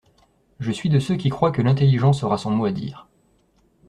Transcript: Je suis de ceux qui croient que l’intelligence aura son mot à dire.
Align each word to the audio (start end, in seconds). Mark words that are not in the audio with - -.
Je 0.59 0.71
suis 0.71 0.89
de 0.89 0.97
ceux 0.97 1.15
qui 1.15 1.29
croient 1.29 1.51
que 1.51 1.61
l’intelligence 1.61 2.23
aura 2.23 2.39
son 2.39 2.49
mot 2.49 2.65
à 2.65 2.71
dire. 2.71 3.07